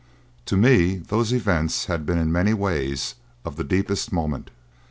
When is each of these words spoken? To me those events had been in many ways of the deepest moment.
To 0.47 0.57
me 0.57 0.95
those 0.95 1.31
events 1.31 1.85
had 1.85 2.07
been 2.07 2.17
in 2.17 2.31
many 2.31 2.55
ways 2.55 3.13
of 3.45 3.55
the 3.55 3.63
deepest 3.63 4.11
moment. 4.11 4.49